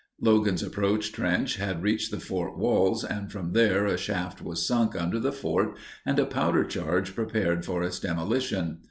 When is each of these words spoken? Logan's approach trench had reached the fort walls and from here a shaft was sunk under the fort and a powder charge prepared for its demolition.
Logan's 0.19 0.63
approach 0.63 1.11
trench 1.11 1.57
had 1.57 1.83
reached 1.83 2.09
the 2.09 2.19
fort 2.19 2.57
walls 2.57 3.03
and 3.03 3.31
from 3.31 3.53
here 3.53 3.85
a 3.85 3.99
shaft 3.99 4.41
was 4.41 4.65
sunk 4.65 4.99
under 4.99 5.19
the 5.19 5.31
fort 5.31 5.75
and 6.07 6.17
a 6.17 6.25
powder 6.25 6.63
charge 6.63 7.13
prepared 7.13 7.63
for 7.63 7.83
its 7.83 7.99
demolition. 7.99 8.79